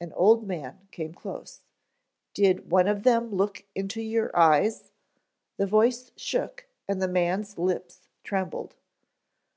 An 0.00 0.12
old 0.12 0.46
man 0.46 0.86
came 0.92 1.12
close. 1.12 1.62
"Did 2.32 2.70
one 2.70 2.86
of 2.86 3.02
them 3.02 3.34
look 3.34 3.64
into 3.74 4.00
your 4.00 4.30
eyes?" 4.38 4.92
The 5.56 5.66
voice 5.66 6.12
shook 6.16 6.68
and 6.88 7.02
the 7.02 7.08
man's 7.08 7.58
lips 7.58 8.06
trembled. 8.22 8.76